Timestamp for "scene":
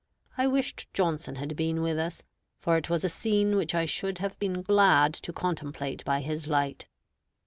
3.09-3.55